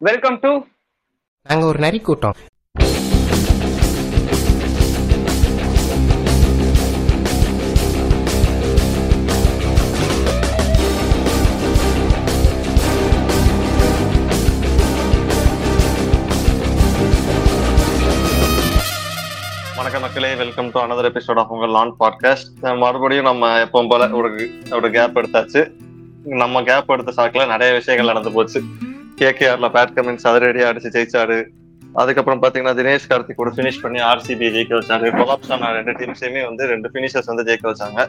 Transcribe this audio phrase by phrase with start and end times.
[0.00, 0.60] Welcome to
[1.42, 2.34] நாங்க ஒரு நரி கூட்டம்.
[19.76, 24.50] வணக்கம் மக்களே welcome to another episode of உங்கள் லான் பாட்காஸ்ட் மறுபடியும் நம்ம எப்பவும் போல ஒரு
[24.70, 25.72] ஒரு கேப் எடுத்தாச்சு.
[26.24, 28.62] நம்ம கேப் எடுத்த சாக்குல நிறைய விஷயங்கள் நடந்து போச்சு.
[29.20, 31.38] கேகேஆர்ல பேட் கமின்ஸ் அதிரடியா அடிச்சு ஜெயிச்சாரு.
[32.00, 35.06] அதுக்கப்புறம் பாத்தீங்கன்னா தினேஷ் கார்த்திக் கூட ஃபினிஷ் பண்ணி ஆர்சிபி ஜெயிக்க வச்சாரு.
[35.18, 38.02] கொலாப்ஸ் ஆன ரெண்டு டீம்ஸையுமே வந்து ரெண்டு ஃபினிஷர்ஸ் வந்து ஜெயிக்க வச்சாங்க.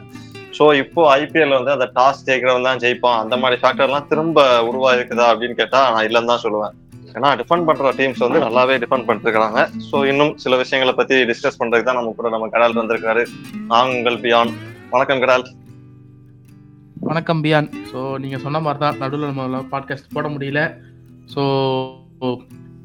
[0.56, 3.18] ஸோ இப்போ ஐபிஎல் வந்து அந்த டாஸ் ஜெயிக்கிறவன் தான் ஜெயிப்பான்.
[3.24, 6.74] அந்த மாதிரி ஃபேக்டர்லாம் திரும்ப உருவாயிருக்குதா அப்படின்னு கேட்டா நான் இல்லைன்னு தான் சொல்லுவேன்.
[7.16, 11.88] ஏன்னா டிஃபெண்ட் பண்ற டீம்ஸ் வந்து நல்லாவே டிஃபெண்ட் பண்ணிருக்காங்க ஸோ இன்னும் சில விஷயங்களை பத்தி டிஸ்கஸ் பண்றதுக்கு
[11.88, 13.24] தான் நம்ம கூட நம்ம கடால் வந்திருக்காரு.
[13.72, 14.52] நான் உங்கள் பியான்.
[14.94, 15.46] வணக்கம் கடால்.
[17.08, 17.70] வணக்கம் பியான்.
[17.90, 20.62] ஸோ நீங்கள் சொன்ன மாதிரி தான் நடுவில் நம்ம பாட்காஸ்ட் போட முடியல.
[21.34, 21.42] ஸோ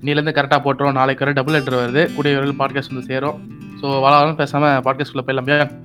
[0.01, 0.97] இன்னிலேருந்து கரெக்டாக போட்டுரும்.
[0.99, 2.01] நாளைக்கு வர டபுள் லெட்டர் வருது.
[2.15, 3.37] கூடிய விரைவில் பாட்காஸ்ட் வந்து சேரும்.
[3.81, 5.83] ஸோ வளரும் பேசாமல் பாட்காஸ்ட்குள்ளே போயிடலாம் கண்டிப்பாக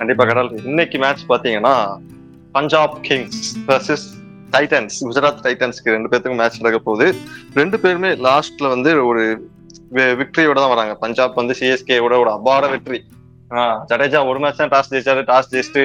[0.00, 1.74] கண்டிப்பா கடல் இன்னைக்கு மேட்ச் பாத்தீங்கன்னா
[2.52, 4.06] Punjab Kings versus
[4.54, 7.06] Titans Gujarat டைட்டன்ஸ்க்கு ரெண்டு பேர்த்துக்கும் மேட்ச் நடக்க போகுது.
[7.54, 9.22] ரெண்டு பேருமே லாஸ்ட்ல வந்து ஒரு
[10.20, 10.94] விக்டரியோட தான் வராங்க.
[11.04, 12.98] பஞ்சாப் வந்து சிஎஸ்கேவோட ஒரு அபார வெற்றி.
[13.90, 15.22] ஜடேஜா ஒரு மேட்ச் தான் டாஸ் ஜெயிச்சாரு.
[15.30, 15.82] டாஸ் ஜெயிச்சுட்டு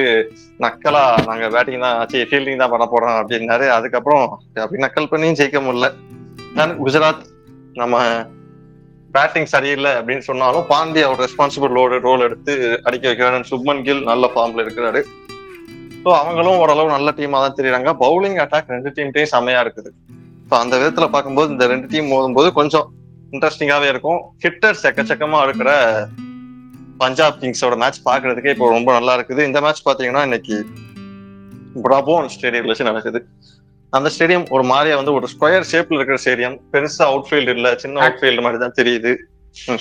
[0.64, 3.66] நக்கலா நாங்க பேட்டிங் தான் ஆச்சு ஃபீல்டிங் தான் பண்ண போறோம் அப்படின்னாரு.
[3.76, 4.24] அதுக்கப்புறம்
[4.64, 5.88] அப்படி நக்கல் பண்ணியும் ஜெயிக்க முடியல.
[6.84, 7.24] குஜராத்
[7.80, 7.96] நம்ம
[9.16, 12.54] பேட்டிங் சரியில்லை அப்படின்னு சொன்னாலும் பாண்டி அவர் ரெஸ்பான்சிபிள் ரோல் ரோல் எடுத்து
[12.88, 13.48] அடிக்க வைக்கிறாரு.
[13.50, 15.02] சுப்மன் கில் நல்ல ஃபார்ம்ல இருக்கிறாரு.
[16.02, 17.92] ஸோ அவங்களும் ஓரளவு நல்ல டீமாக தான் தெரியுறாங்க.
[18.04, 19.90] பவுலிங் அட்டாக் ரெண்டு டீம்டையும் செமையா இருக்குது.
[20.48, 22.86] ஸோ அந்த விதத்துல பார்க்கும்போது இந்த ரெண்டு டீம் மோதும் போது கொஞ்சம்
[23.34, 24.20] இன்ட்ரெஸ்டிங்காவே இருக்கும்.
[24.44, 25.72] ஹிட்டர்ஸ் எக்கச்சக்கமா இருக்கிற
[27.02, 29.42] பஞ்சாப் கிங்ஸோட மேட்ச் பாக்குறதுக்கே இப்போ ரொம்ப நல்லா இருக்குது.
[29.48, 30.56] இந்த மேட்ச் பாத்தீங்கன்னா இன்னைக்கு
[31.86, 33.20] பிரபோன் ஸ்டேடியம்ல வச்சு நடக்குது.
[33.96, 38.44] அந்த ஸ்டேடியம் ஒரு மாதிரியா வந்து ஒரு ஸ்கொயர் ஷேப்ல இருக்கிற ஸ்டேடியம் பெருசா அவுட்ஃபீல்டு இல்ல சின்ன அவுட்ஃபீல்டு
[38.46, 39.12] மாதிரி தான் தெரியுது.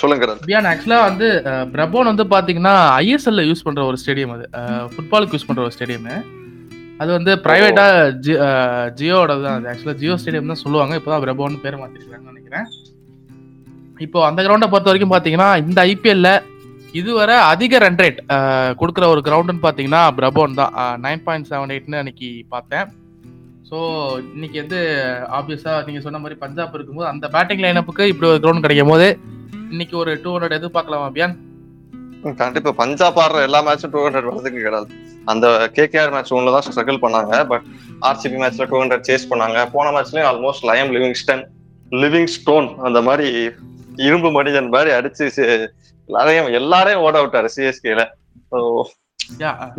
[0.01, 0.25] சொல்லுங்க
[0.71, 1.27] ஆக்சுவலாக வந்து
[1.73, 4.45] பிரபோன் வந்து பார்த்தீங்கன்னா ஐஎஸ்எல்ல யூஸ் பண்ணுற ஒரு ஸ்டேடியம் அது.
[4.93, 6.09] ஃபுட்பாலுக்கு யூஸ் பண்ணுற ஒரு ஸ்டேடியம்
[7.01, 8.33] அது வந்து ப்ரைவேட்டாக ஜி
[8.99, 9.95] ஜியோட தான் அது.
[10.01, 10.93] ஜியோ ஸ்டேடியம் தான் சொல்லுவாங்க.
[10.99, 12.67] இப்போ தான் பிரபோன்னு பேர் மாற்றிருக்காங்கன்னு நினைக்கிறேன்.
[14.05, 16.31] இப்போ அந்த கிரவுண்டை பொறுத்த வரைக்கும் பார்த்தீங்கன்னா இந்த ஐபிஎல்ல
[16.99, 18.19] இதுவரை அதிக ரன் ரேட்
[18.79, 20.73] கொடுக்குற ஒரு கிரவுண்டுன்னு பார்த்தீங்கன்னா பிரபோன் தான்.
[21.05, 22.87] நைன் பாயிண்ட் செவன் எயிட்னு அன்னைக்கு பார்த்தேன்.
[23.69, 23.77] ஸோ
[24.35, 24.79] இன்னைக்கு வந்து
[25.37, 29.07] ஆப்வியஸாக நீங்கள் சொன்ன மாதிரி பஞ்சாப் இருக்கும்போது அந்த பேட்டிங் லைனப்புக்கு இப்படி ஒரு கிரவுண்ட் கிடைக்கும் போது
[29.73, 31.35] இன்னைக்கு ஒரு டூ ஹண்ட்ரட் எதிர்பார்க்கலாமா பியான்
[32.21, 32.71] கண்டிப்பாக கண்டிப்பா.
[32.81, 34.87] பஞ்சாப் ஆடுற எல்லா மேட்சும் டூ ஹண்ட்ரட் வரதுக்கு கிடையாது.
[35.31, 35.45] அந்த
[35.77, 37.33] கேகேஆர் மேட்ச் ஒன்று தான் ஸ்ட்ரகிள் பண்ணாங்க.
[37.51, 37.65] பட்
[38.09, 39.57] ஆர்சிபி மேட்ச்ல டூ ஹண்ட்ரட் சேஸ் பண்ணாங்க.
[39.75, 41.43] போன மேட்ச்லயும் almost Liam Livingstone
[42.03, 43.27] Livingstone அந்த மாதிரி
[44.07, 45.27] இரும்பு மனிதன் மாதிரி அடிச்சு
[46.09, 48.03] எல்லாரையும் எல்லாரையும் ஓட விட்டாரு சிஎஸ்கேல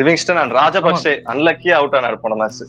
[0.01, 2.63] லிவிங்ஸ்டன் அண்ட் ராஜபக்சே அன்லக்கியா அவுட் ஆனாரு போன மேட்ச்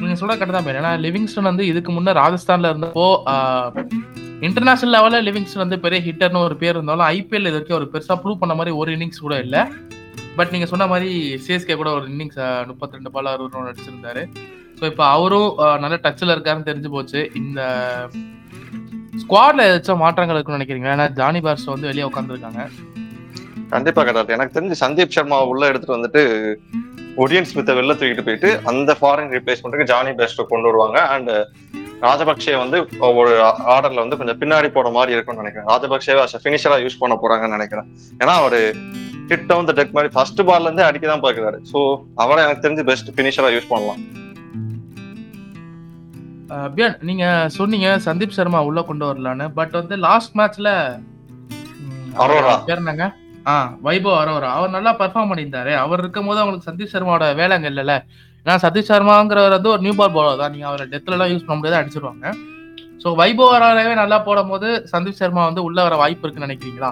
[0.00, 3.06] நீங்க சொல்ற கரெக்ட் தான் ஏன்னா லிவிங்ஸ்டன் வந்து இதுக்கு முன்னே ராஜஸ்தான்ல இருந்தப்போ
[4.46, 8.40] இன்டர்நேஷனல் லெவல்ல லிவிங்ஸ்டன் வந்து பெரிய ஹிட்டர்னு ஒரு பேர் இருந்தாலும் ஐபிஎல் இது வரைக்கும் ஒரு பெருசா ப்ரூவ்
[8.40, 9.56] பண்ண மாதிரி ஒரு இன்னிங்ஸ் கூட இல்ல.
[10.38, 11.10] பட் நீங்க சொன்ன மாதிரி
[11.44, 12.38] சிஎஸ்கே கூட ஒரு இன்னிங்ஸ்
[12.70, 14.22] முப்பத்தி ரெண்டு பால் அறுபது ரன் அடிச்சிருந்தாரு.
[14.78, 15.50] ஸோ இப்போ அவரும்
[15.84, 17.20] நல்ல டச்சில் இருக்காருன்னு தெரிஞ்சு போச்சு.
[17.42, 17.60] இந்த
[19.12, 22.62] ஸ்குவாட்ல ஏதாச்சும் மாற்றங்கள் இருக்குன்னு நினைக்கிறீங்க ஏன்னா ஜானி பார்ஸ் வந்து வெளியே உட்காந்துருக்காங்க
[23.74, 26.22] கண்டிப்பா கிடையாது எனக்கு தெரிஞ்சு சந்தீப் சர்மா உள்ள எடுத்துட்டு வந்துட்டு
[27.22, 30.98] ஒடியன் ஸ்மித்தை வெளில தூக்கிட்டு போயிட்டு அந்த ஃபாரின் ரீப்ளேஸ்மெண்ட்டுக்கு ஜானி பெஸ்ட்டை கொண்டு வருவாங்க.
[31.14, 31.30] அண்ட்
[32.06, 32.78] ராஜபக்சே வந்து
[33.20, 33.32] ஒரு
[33.74, 35.68] ஆர்டர்ல வந்து கொஞ்சம் பின்னாடி போற மாதிரி இருக்கும்னு நினைக்கிறேன்.
[35.72, 37.88] ராஜபக்சே ஃபினிஷரா யூஸ் பண்ண போறாங்கன்னு நினைக்கிறேன்.
[38.22, 38.60] ஏன்னா ஒரு
[39.30, 41.80] ஹிட் டவுன் த டெக் மாதிரி ஃபர்ஸ்ட் பால்ல இருந்தே அடிக்க தான் பாக்குறாரு ஸோ
[42.24, 44.02] அவரை எனக்கு தெரிஞ்சு பெஸ்ட் ஃபினிஷரா யூஸ் பண்ணலாம்.
[46.52, 47.24] அஹ் பியான் நீங்க
[47.56, 49.46] சொன்னீங்க சந்தீப் சர்மா உள்ள கொண்டு வரலான்னு.
[49.58, 50.70] பட் வந்து லாஸ்ட் மேட்ச்ல
[52.16, 52.54] அரோரா.
[52.68, 53.04] பேர் என்னங்க?
[53.46, 53.54] ஆ
[53.84, 54.50] வைபவ் அரோரா.
[54.58, 55.72] அவர் நல்லா பெர்ஃபார்ம் பண்ணியிருந்தாரு.
[55.84, 57.94] அவர் இருக்கும் போது அவங்களுக்கு சந்தீப் சர்மாவோட வேலை அங்க இல்லைல்ல.
[58.46, 60.52] ஏன்னா சதீஷ் சர்மாங்கிறவர் வந்து ஒரு நியூ பால் பவுலர் தான்.
[60.54, 62.26] நீங்க அவரை டெத்ல எல்லாம் யூஸ் பண்ண முடியாது அடிச்சிருவாங்க.
[63.02, 66.90] ஸோ வைபவ் அரோராவே நல்லா போடும் போது சந்தீப் சர்மா வந்து உள்ள வர வாய்ப்பு இருக்குன்னு நினைக்கிறீங்களா?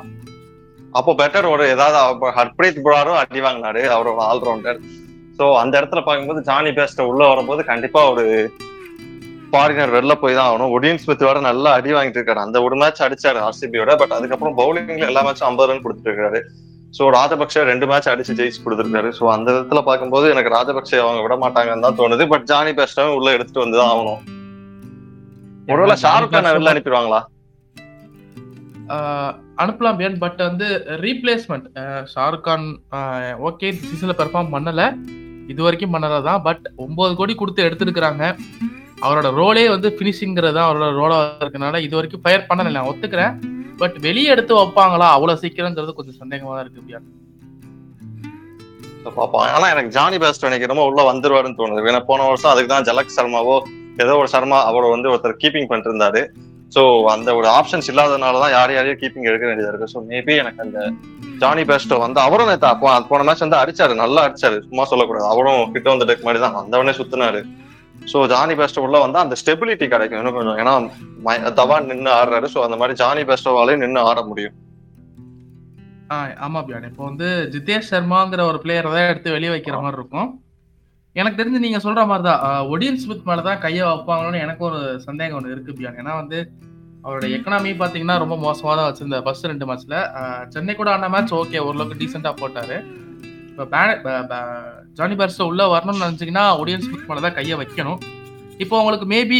[0.94, 1.98] அப்போ பெட்டர் ஒரு ஏதாவது
[2.38, 3.82] ஹர்ப்ரீத் புராரும் அடி வாங்கினாரு.
[3.94, 4.80] அவர் ஒரு ஆல்ரவுண்டர்
[5.38, 8.24] ஸோ அந்த இடத்துல பார்க்கும்போது ஜானி பேஸ்ட உள்ள வரும்போது கண்டிப்பா ஒரு
[9.52, 10.72] ஃபாரினர் வெளில போய் தான் ஆகணும்.
[10.76, 12.42] ஒடியன் ஸ்மித் வேற நல்லா அடி வாங்கிட்டு இருக்காரு.
[12.46, 16.40] அந்த ஒரு மேட்ச் அடிச்சாரு ஆர்சிபியோட பட் அதுக்கப்புறம் பவுலிங்ல எல்லா மேட்சும் ஐம்பது ரன் கொடுத்துட்டு இருக்காரு.
[16.96, 19.10] ஸோ ராஜபக்சே ரெண்டு மேட்ச் அடிச்சு ஜெயிச்சு கொடுத்துருக்காரு.
[19.18, 22.24] ஸோ அந்த விதத்துல பார்க்கும்போது எனக்கு ராஜபக்சே அவங்க விட மாட்டாங்கன்னு தான் தோணுது.
[22.32, 24.20] பட் ஜானி பேஸ்டவும் உள்ள எடுத்துட்டு வந்து தான் ஆகணும்.
[25.72, 27.20] ஒருவேளை ஷாருக் கான வெளில அனுப்பிடுவாங்களா?
[29.62, 30.66] அனுப்பலாம் பியான் பட் வந்து
[31.04, 31.66] ரீப்ளேஸ்மெண்ட்
[32.12, 32.66] ஷாருக் கான்
[33.48, 34.84] ஓகே சீசன்ல பெர்ஃபார்ம் பண்ணல.
[35.52, 36.42] இது வரைக்கும் பண்ணல தான்.
[36.48, 38.24] பட் ஒன்பது கோடி கொடுத்து எடுத்துருக்காங்க
[39.06, 42.72] அவரோட ரோலே வந்து ஃபினிஷிங்கிறது தான் அவரோட ரோலாக இருக்கனால இது வரைக்கும் ஃபயர் பண்ணல.
[42.76, 43.34] நான் ஒத்துக்கிறேன்.
[43.80, 45.08] பட் வெளியே எடுத்து வைப்பாங்களா?
[45.16, 47.08] அவ்வளவு சீக்கிரம்ங்கிறது கொஞ்சம் சந்தேகமா தான் இருக்கு பியான்
[49.04, 49.10] So,
[49.56, 51.86] ஆனா எனக்கு ஜானி பேஸ்ட் நினைக்கிறமோ உள்ள வந்துருவாருன்னு தோணுது.
[51.90, 53.54] ஏன்னா போன வருஷம் அதுக்கு தான் ஜலக் சர்மாவோ
[54.02, 56.20] ஏதோ ஒரு சர்மா அவரை வந்து ஒருத்தர் கீப்பிங் பண்ணிட்டு இருந்தாரு
[56.74, 56.82] ஸோ
[57.12, 59.88] அந்த ஒரு ஆப்ஷன்ஸ் இல்லாதனால தான் யார் யாரையும் கீப்பிங் எடுக்க வேண்டியதா இருக்கு.
[59.94, 60.78] ஸோ மேபி எனக்கு அந்த
[61.42, 62.74] ஜானி பேஸ்டோ வந்து அவரும் நேற்று
[63.12, 63.96] போன மேட்ச் வந்து அடிச்சாரு.
[64.02, 64.58] நல்லா அடிச்சாரு.
[64.68, 65.26] சும்மா சொல்லக்கூடாது.
[65.32, 66.56] அவரும் கிட்ட வந்துட்டு மாதிரி தான்.
[66.60, 67.40] வந்தவனே சுத்தினாரு.
[68.10, 70.20] ஸோ ஜானி பேஸ்டோ உள்ள வந்து அந்த ஸ்டெபிலிட்டி கிடைக்கும்.
[70.20, 70.74] இன்னும் கொஞ்சம் ஏன்னா
[71.58, 72.48] தவான் நின்று ஆடுறாரு.
[72.54, 74.56] ஸோ அந்த மாதிரி ஜானி பேஸ்டோவாலையும் நின்று ஆட முடியும்.
[76.12, 76.16] ஆ,
[76.46, 76.86] ஆமா பியான்.
[76.90, 80.30] இப்போ வந்து ஜிதேஷ் சர்மாங்கிற ஒரு பிளேயரை தான் எடுத்து வெளியே வைக்கிற மாதிரி இருக்கும்
[81.16, 82.40] எனக்கு தெரிஞ்சு நீங்க சொல்ற மாதிரி தான்
[82.72, 85.98] ஒடியன் ஸ்மித் மேல தான் கையை வைப்பாங்கன்னு எனக்கு ஒரு சந்தேகம் ஒன்று இருக்கு பியான்.
[86.02, 86.38] ஏன்னா வந்து
[87.04, 89.96] அவரோட எக்கனாமி பாத்தீங்கன்னா ரொம்ப மோசமா தான் வச்சிருந்த ஃபர்ஸ்ட் ரெண்டு மேட்ச்ல
[90.54, 92.76] சென்னை கூட ஆன மேட்ச் ஓகே ஓரளவுக்கு டீசெண்டா போட்டாரு.
[93.50, 93.64] இப்போ
[94.98, 98.00] ஜானி பார்ஸ்டோ உள்ள வரணும்னு நினைச்சீங்கன்னா ஒடியன்ஸ் மேல தான் கையை வைக்கணும்.
[98.64, 99.38] இப்போ உங்களுக்கு மேபி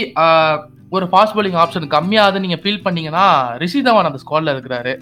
[0.97, 3.25] ஒரு ஃபாஸ்ட் bowling ஆப்ஷன் கம்மியாகுது நீங்க ஃபீல் பண்ணீங்கன்னா
[3.63, 4.93] ரிஷி தவான் அந்த ஸ்குவாட்ல இருக்கிறாரு.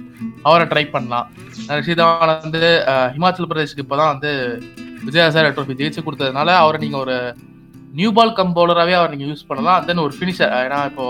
[0.48, 1.26] அவரை ட்ரை பண்ணலாம்.
[1.80, 2.60] ரிஷி தவான் வந்து
[3.14, 4.32] ஹிமாச்சல் பிரதேஷ்க்கு இப்போதான் வந்து
[5.06, 7.16] விஜயசார ட்ரோஃபி ஜெயிச்சு கொடுத்ததுனால அவரை நீங்க ஒரு
[8.00, 9.80] நியூ பால் கம் பவுலராகவே அவர் நீங்க யூஸ் பண்ணலாம்.
[9.86, 11.06] தென் ஒரு ஃபினிஷர் ஏன்னா இப்போ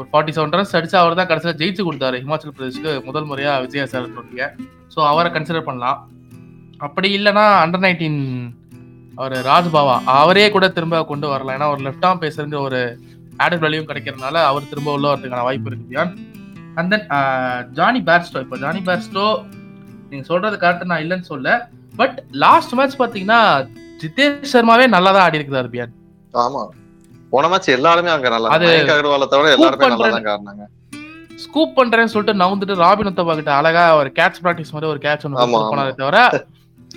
[0.00, 2.18] ஒரு ஃபார்ட்டி செவன் ரன்ஸ் அடிச்சு அவர் தான் கடைசியில் ஜெயிச்சு கொடுத்தாரு.
[2.24, 4.48] ஹிமாச்சல் பிரதேஷ்க்கு முதல் முறையாக விஜயா சார் ட்ரோஃபியை
[4.94, 6.00] ஸோ அவரை கன்சிடர் பண்ணலாம்.
[6.80, 8.20] அப்படி இல்லைன்னா அண்டர் நைன்டீன்
[9.18, 11.56] அவர் ராஜ்பாவா அவரே கூட திரும்ப கொண்டு வரலாம்.
[11.56, 12.80] ஏன்னா ஒரு லெஃப்ட் ஆம் பேசுறது ஒரு
[13.38, 16.12] ஆடட் வேல்யூவும் கிடைக்கிறதுனால அவர் திரும்ப உள்ள வரதுக்கான வாய்ப்பு இருக்கு பியான்
[16.78, 17.06] அண்ட் தென்
[17.78, 19.26] ஜானி பேர்ஸ்டோ இப்போ ஜானி பேர்ஸ்டோ
[20.10, 21.48] நீங்க சொல்றது கரெக்ட் நான் இல்லைன்னு சொல்ல
[21.94, 23.40] பட் லாஸ்ட் மேட்ச் பாத்தீங்கன்னா
[24.00, 25.92] ஜிதேஷ் சர்மாவே நல்லா தான் ஆடி இருக்கிறார் பியான்
[26.34, 26.62] ஆமா.
[27.32, 30.64] போன மேட்ச் எல்லாருமே அங்க நல்லா அது அகர்வாலை தவிர எல்லாருமே நல்லா தான் காரணங்க.
[31.44, 35.46] ஸ்கூப் பண்றேன்னு சொல்லிட்டு நவுந்துட்டு ராபின் உத்தப்பா கிட்ட அழகா ஒரு கேட்ச் பிராக்டிஸ் மாதிரி ஒரு கேட்ச் ஒன்று
[35.70, 36.18] போனாரே தவிர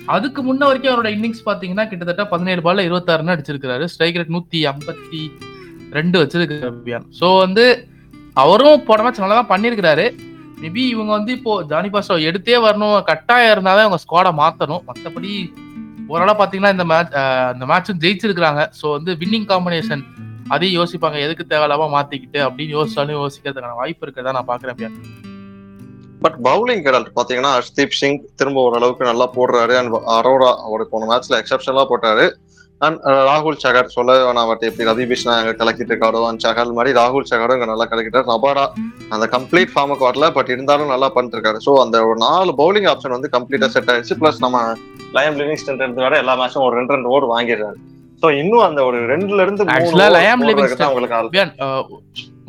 [0.06, 4.60] அதுக்கு முன்ன வரைக்கும் அவரோட இன்னிங்ஸ் பாத்தீங்கன்னா கிட்டத்தட்ட பதினேழு பால்ல இருபத்தாறு ரன் அடிச்சிருக்காரு ஸ்ட்ரைக் ரேட் நூத்தி
[4.72, 5.22] ஐம்பத்தி
[5.98, 7.66] ரெண்டு வச்சிருக்காரு சோ வந்து
[8.42, 10.06] அவரும் போன மேட்ச் நல்லா தான் பண்ணியிருக்கிறாரு
[10.62, 12.96] மேபி இவங்க வந்து இப்போ ஜானி பாஸ்டோ எடுத்தே வரணும்.
[13.10, 14.82] கட்டாயம் இருந்தாதான் அவங்க ஸ்குவாடை மாத்தணும்.
[14.88, 15.32] மத்தபடி
[16.12, 17.14] ஓரளவு பாத்தீங்கன்னா இந்த மேட்ச்
[17.54, 18.64] இந்த மேட்சும் ஜெயிச்சிருக்கிறாங்க.
[18.80, 20.02] சோ வந்து வின்னிங் காம்பினேஷன்
[20.54, 21.18] அதையும் யோசிப்பாங்க.
[21.26, 24.78] எதுக்கு தேவையில்லாம மாத்திக்கிட்டு அப்படின்னு யோசிச்சாலும் யோசிக்கிறதுக்கான வாய்ப்பு இருக்கிறதா நான் பாக்குறேன்
[26.24, 29.74] பட் பவுலிங் கடல் பாத்தீங்கன்னா ஹர்ஷ்தீப் சிங் திரும்ப ஓரளவுக்கு நல்லா போடுறாரு.
[29.80, 32.26] அண்ட் அரோரா அவர் போன மேட்ச்ல எக்ஸப்ஷனலா போட்டாரு.
[32.86, 32.98] அண்ட்
[33.28, 37.28] ராகுல் சகர் சொல்ல வேணாம் பட் எப்படி ரவி பிஷ்ணா அங்க கலக்கிட்டு இருக்காரோ அண்ட் சகர் மாதிரி ராகுல்
[37.30, 38.26] சகரும் இங்க நல்லா கலக்கிட்டாரு.
[38.32, 38.64] ரபாடா
[39.14, 43.16] அந்த கம்ப்ளீட் ஃபார்முக்கு வரல பட் இருந்தாலும் நல்லா பண்ணிட்டு இருக்காரு ஸோ அந்த ஒரு நாலு பவுலிங் ஆப்ஷன்
[43.16, 44.18] வந்து கம்ப்ளீட்டா செட் ஆயிடுச்சு.
[44.22, 44.60] பிளஸ் நம்ம
[45.18, 47.78] லயம் லிவிங்ஸ்டன் இருந்து வர எல்லா மேட்சும் ஒரு ரெண்டு ரெண்டு ஓவர் வாங்கிடுறாரு.
[48.22, 49.64] ஸோ இன்னும் அந்த ஒரு ரெண்டுல இருந்து
[50.78, 51.16] உங்களுக்கு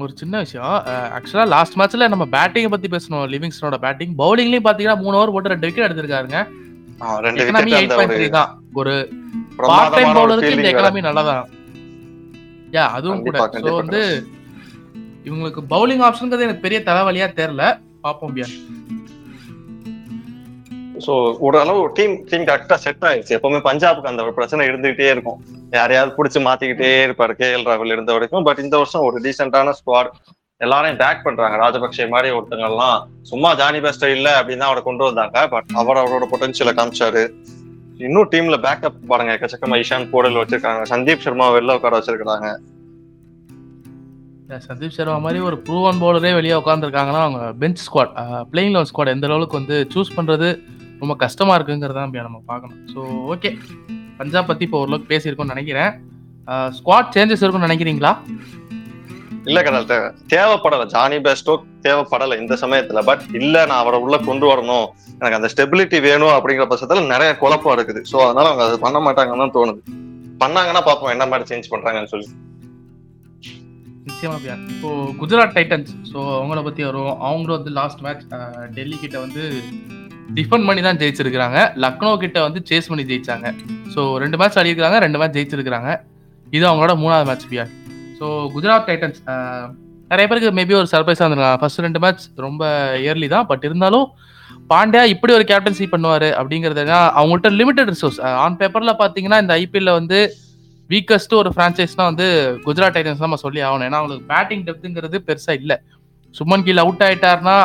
[0.06, 0.66] ஒரு சின்ன விஷயம்.
[1.18, 3.25] ஆக்சுவலா லாஸ்ட் மேட்ச்ல நம்ம பேட்டிங் பத்தி பேசணும்.
[3.34, 6.40] லிவிங்ஸ்டனோட பேட்டிங் பவுலிங்லயும் பாத்தீங்கன்னா மூணு ஓவர் போட்டு ரெண்டு விக்கெட் எடுத்திருக்காருங்க.
[7.42, 8.51] எக்கனாமி எயிட் பாயிண்ட் ஒரு த்ரீ தான்.
[8.80, 8.94] ஒரு
[9.69, 10.69] பார்ட் டைம் பவுலருக்கு இந்த.
[10.72, 11.46] எக்கனாமி நல்லாதான்.
[12.78, 13.46] யா அதுவும் கூட.
[13.62, 14.01] ஸோ வந்து
[15.28, 17.63] இவங்களுக்கு பவுலிங் ஆப்ஷனுங்கிறது எனக்கு பெரிய தலைவலியா தெரியல.
[18.06, 18.56] பாப்போம் பியான்.
[21.06, 21.13] சோ
[21.48, 23.36] ஓரளவு டீம் டீம் கரெக்டா செட் ஆயிடுச்சு.
[23.38, 25.40] எப்பவுமே பஞ்சாபுக்கு அந்த பிரச்சனை இருந்துகிட்டே இருக்கும்.
[25.77, 27.33] யாரையாவது புடிச்சு மாத்திக்கிட்டே இருப்பாரு.
[27.39, 27.48] கே.
[27.56, 27.68] எல்.
[27.69, 28.45] ராகுல் இருந்த வரைக்கும்.
[28.48, 30.12] பட் இந்த வருஷம் ஒரு டீசென்டான ஸ்குவாட்
[30.62, 31.57] எல்லாரையும் பேக் பண்றாங்க.
[31.63, 32.98] ராஜபக்சே மாதிரி ஒருத்தங்க எல்லாம்
[33.30, 35.45] சும்மா ஜானி பெஸ்ட் இல்ல அப்படின்னு தான் அவரை கொண்டு வந்தாங்க.
[35.54, 37.24] பட் அவர் அவரோட பொட்டன்ஷியலை காமிச்சாரு.
[38.07, 39.31] இன்னும் டீம்ல பேக்கப் பாருங்க.
[39.36, 40.81] எக்கச்சக்கமா இஷான் போடல் வச்சிருக்காங்க.
[40.92, 42.50] சந்தீப் சர்மா வெளில உட்கார வச்சிருக்காங்க
[44.68, 48.13] சந்தீப் சர்மா மாதிரி ஒரு ப்ரூவன் போலரே வெளியே உட்காந்துருக்காங்கன்னா அவங்க bench squad
[48.51, 50.48] playing level squad எந்த அளவுக்கு வந்து சூஸ் பண்றது
[51.01, 52.80] ரொம்ப கஷ்டமா இருக்குங்கிறதா நம்ம பார்க்கணும்.
[52.94, 53.00] ஸோ
[53.33, 53.51] ஓகே
[54.19, 55.92] பஞ்சாப் பத்தி இப்போ ஓரளவுக்கு பேசியிருக்கோம்னு நினைக்கிறேன்.
[56.77, 58.12] ஸ்குவாட் சேஞ்சஸ் இருக்கும்னு நினைக்கிறீங்களா?
[59.50, 59.88] இல்ல கடல்
[60.33, 60.86] தேவைப்படல.
[60.94, 61.53] ஜானி பெஸ்டோ
[61.86, 63.01] தேவைப்படல இந்த சமயத்துல.
[63.10, 64.88] பட் இல்ல நான் அவரை உள்ள கொண்டு வரணும்.
[65.20, 68.01] எனக்கு அந்த ஸ்டெபிலிட்டி வேணும் அப்படிங்கிற பட்சத்துல நிறைய குழப்பம் இருக்குது.
[68.12, 69.82] சோ அதனால அவங்க அது பண்ண மாட்டாங்கன்னு தோணுது.
[70.44, 72.29] பண்ணாங்கன்னா பாப்போம் என்ன மாதிரி சேஞ்ச் பண்றாங்கன்னு சொல்லி.
[74.10, 74.38] நிச்சயமா
[74.74, 74.89] இப்போ
[75.22, 75.91] குஜராத் டைட்டன்ஸ்.
[76.12, 78.24] ஸோ அவங்கள பத்தி வரும் அவங்களும் வந்து லாஸ்ட் மேட்ச்
[78.77, 79.44] டெல்லி கிட்ட வந்து
[80.38, 81.59] டிஃபன் பண்ணி தான் ஜெயிச்சிருக்கிறாங்க.
[81.83, 83.48] லக்னோ கிட்ட வந்து சேஸ் பண்ணி ஜெயிச்சாங்க.
[83.93, 85.91] ஸோ ரெண்டு மேட்ச் ஆடிருக்காங்க ரெண்டு மேட்ச் ஜெயிச்சிருக்காங்க
[86.55, 87.71] இது அவங்களோட மூணாவது மேட்ச் பியான்
[88.19, 89.21] ஸோ குஜராத் டைட்டன்ஸ்
[90.12, 91.59] நிறைய பேருக்கு மேபி ஒரு சர்ப்ரைஸாக இருந்திருக்கலாம்.
[91.62, 92.63] ஃபர்ஸ்ட் ரெண்டு மேட்ச் ரொம்ப
[93.03, 94.07] இயர்லி தான் பட் இருந்தாலும்
[94.71, 96.83] பாண்டியா இப்படி ஒரு கேப்டன்சி பண்ணுவார் அப்படிங்கிறது
[97.19, 100.19] அவங்கள்ட்ட லிமிடெட் ரிசோர்ஸ் ஆன் பேப்பரில் பார்த்தீங்கன்னா இந்த ஐபிஎல்ல வந்து
[100.89, 102.27] வீக்கஸ்ட் ஒரு ஃப்ரான்ச்சைஸ்னா வந்து
[102.65, 103.88] குஜராத் டைட்டன்ஸ் நம்ம சொல்லி ஆகணும்.
[103.89, 105.77] ஏன்னா அவங்களுக்கு பேட்டிங் டெப்த்துங்கிறது பெருசாக இல்லை.
[106.36, 107.57] சுமன் கீழ் அவுட் ஆயிட்டாருன்னா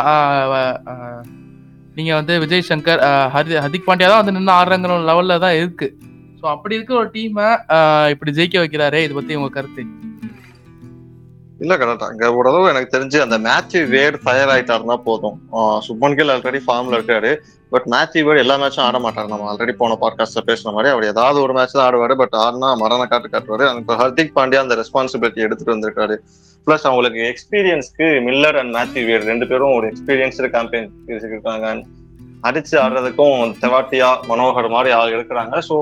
[1.94, 5.86] நீங்க வந்து விஜய் சங்கர் ஆஹ், ஹரி ஹர்திக் பாண்டியா தான் வந்து நின்று ஆடுறங்கிற லெவல்ல தான் இருக்கு.
[6.40, 7.46] ஸோ அப்படி இருக்க ஒரு டீமை
[8.10, 9.84] இப்படி ஜெயிக்க வைக்கிறாரே இதை பத்தி உங்க கருத்து?
[11.60, 15.36] இல்ல கரெக்டா அங்க ஓரளவு எனக்கு தெரிஞ்சு அந்த மேட்ச் வேர்டு ஃபயர் ஆயிட்டாருன்னா போதும்.
[15.56, 17.30] ஆஹ் சுப்மன் கில் ஆல்ரெடி ஃபார்ம்ல இருக்காரு.
[17.74, 19.28] பட் மேத்யூ வேர்டு எல்லா மேட்சும் ஆட மாட்டாரு.
[19.32, 22.14] நம்ம ஆல்ரெடி போன பாட்காஸ்ட்ல பேசுன மாதிரி அவர் ஏதாவது ஒரு மேட்ச் தான் ஆடுவாரு.
[22.22, 23.66] பட் ஆடினா மரண காட்டு காட்டுவாரு.
[23.82, 26.16] இப்போ ஹர்திக் பாண்டியா அந்த ரெஸ்பான்சிபிலிட்டி எடுத்துட்டு வந்திருக்காரு.
[26.66, 30.88] பிளஸ் அவங்களுக்கு எக்ஸ்பீரியன்ஸ்க்கு மில்லர் அண்ட் மேத்யூ வேர்டு ரெண்டு பேரும் ஒரு எக்ஸ்பீரியன்ஸ்டு கேம்பெயின்
[31.32, 31.74] இருக்காங்க
[32.48, 35.76] அடிச்சு ஆடுறதுக்கும் தெவாட்டியா மனோகர் மாதிரி ஆள் இருக்கிறாங்க ஸோ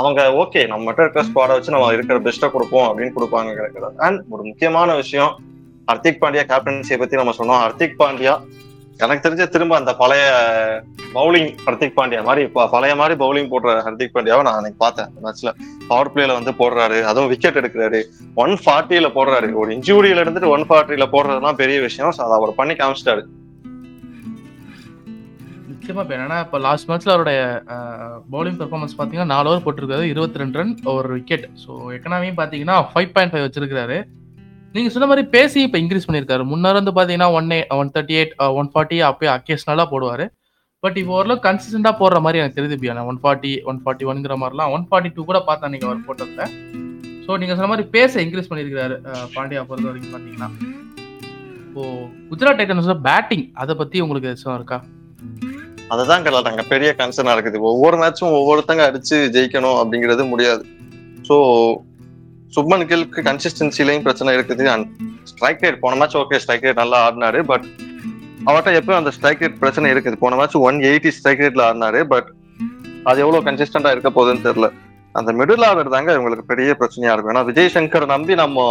[0.00, 4.20] அவங்க ஓகே நம்ம மட்டும் இருக்கிற ஸ்குவாடை வச்சு நம்ம இருக்கிற பெஸ்ட்டை கொடுப்போம் அப்படின்னு கொடுப்பாங்க கிடைக்கிறது அண்ட்
[4.34, 5.32] ஒரு முக்கியமான விஷயம்
[5.90, 7.62] ஹர்திக் பாண்டியா கேப்டன்சியை பத்தி நம்ம சொன்னோம்.
[7.64, 8.34] ஹர்திக் பாண்டியா
[9.04, 10.24] எனக்கு தெரிஞ்ச திரும்ப அந்த பழைய
[11.14, 15.10] பவுலிங் ஹர்திக் பாண்டியா மாதிரி இப்போ பழைய மாதிரி பவுலிங் போடுற ஹர்திக் பாண்டியாவை நான் அன்னைக்கு பார்த்தேன்.
[15.24, 15.50] மேட்ச்ல
[15.90, 16.98] பவர் பிளேல வந்து போடுறாரு.
[17.10, 18.00] அதுவும் விக்கெட் எடுக்கிறாரு.
[18.44, 19.50] ஒன் ஃபார்ட்டியில போடுறாரு.
[19.62, 22.12] ஒரு இன்ஜூரியில இருந்துட்டு ஒன் ஃபார்ட்டியில போடுறதுலாம் பெரிய விஷயம்.
[22.26, 23.24] அதை அவர் பண்ணி காமிச்சிட்டாரு.
[25.72, 27.38] நிச்சயமா இப்ப என்னன்னா இப்ப லாஸ்ட் மேட்ச்ல அவருடைய
[28.34, 30.04] பவுலிங் பெர்ஃபார்மன்ஸ் பாத்தீங்கன்னா நாலு ஓவர் போட்டிருக்காரு.
[30.14, 33.98] இருபத்தி ரெண்டு ரன் ஒரு விக்கெட் ஸோ எக்கனாமியும் பாத்தீங்கன்னா ஃபைவ் பாயிண்ட் ஃபைவ் வச்சிருக்காரு
[34.74, 37.48] நீங்க சொன்ன மாதிரி பேசி இப்ப இன்க்ரீஸ் பண்ணிருக்காரு முன்னாடி வந்து பாத்தீங்கன்னா one
[37.80, 40.24] one thirty eight one forty அப்பயே அக்கேஷனலா போடுவாரு.
[40.82, 43.02] பட் இப்போ ஓரளவு கன்சிஸ்டண்டா போடுற மாதிரி எனக்கு தெரியுது பியானா.
[43.10, 46.46] ஒன் ஃபார்ட்டி ஒன் ஃபார்ட்டி ஒன்ங்கிற மாதிரிலாம் ஒன் ஃபார்ட்டி டூ கூட பார்த்தா நீங்க அவர் போட்டதுல.
[47.24, 50.48] ஸோ நீங்க சொன்ன மாதிரி பேச இன்க்ரீஸ் பண்ணிருக்காரு uh, பாண்டியா பொறுத்த வரைக்கும் பாத்தீங்கன்னா.
[51.66, 51.84] இப்போ
[52.30, 54.80] குஜராத் டைட்டன்ஸோட பேட்டிங் அதை பத்தி உங்களுக்கு எதுவும் இருக்கா?
[55.94, 57.58] அதுதான் கலர் பெரிய கன்சர்னா இருக்குது.
[57.72, 60.64] ஒவ்வொரு மேட்சும் ஒவ்வொருத்தங்க அடிச்சு ஜெயிக்கணும் அப்படிங்கிறது முடியாது.
[61.28, 61.36] ஸோ
[62.56, 64.64] சுப்மன் கில்க்கு கன்சிஸ்டன்சிலையும் பிரச்சனை இருக்குது.
[64.72, 64.86] அண்ட்
[65.30, 67.66] ஸ்ட்ரைக் ரேட் போன மேட்ச் ஓகே ஸ்ட்ரைக் ரேட் நல்லா ஆடினாரு பட்
[68.48, 70.16] அவர்கிட்ட எப்பவும் அந்த ஸ்ட்ரைக் ரேட் பிரச்சனை இருக்குது.
[70.24, 72.28] போன மேட்ச் ஒன் எயிட்டி ஸ்ட்ரைக் ரேட்ல ஆடினாரு பட்
[73.10, 74.68] அது எவ்வளவு கன்சிஸ்டண்டா இருக்க போகுதுன்னு தெரியல.
[75.18, 77.32] அந்த மிடில் ஆர்டர் தாங்க இவங்களுக்கு பெரிய பிரச்சனையா இருக்கும்.
[77.34, 78.66] ஏன்னா விஜய் சங்கர் நம்பி நம்ம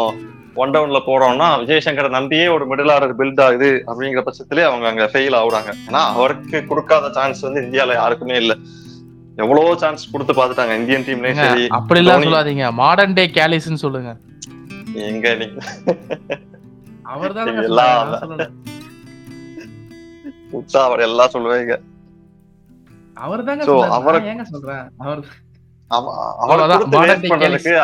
[0.61, 5.05] ஒன் டவுன்ல போறோம்னா விஜய் சங்கர் நம்பியே ஒரு மிடில் ஆர்டர் பில்ட் ஆகுது அப்படிங்கிற பட்சத்திலே அவங்க அங்க
[5.13, 5.71] ஃபெயில் ஆகுறாங்க.
[5.87, 8.57] ஏன்னா அவருக்கு கொடுக்காத சான்ஸ் வந்து இந்தியாவில யாருக்குமே இல்லை.
[9.43, 10.73] எவ்வளவோ சான்ஸ் கொடுத்து பார்த்துட்டாங்க.
[10.81, 12.27] இந்தியன் டீம்லயும் சரி அப்படிலாம் தோனி.
[12.27, 12.65] சொல்லாதீங்க.
[12.81, 14.11] மாடர்ன் டே கேலிஸ்ன்னு சொல்லுங்க.
[15.09, 15.47] எங்க நீ
[17.13, 18.09] அவர் தான் எல்லாம்
[20.51, 21.75] புதுசா அவர் எல்லாம் சொல்லுவாங்க.
[23.25, 24.85] அவர் தாங்க சொல்றேன்?
[25.03, 25.21] அவர்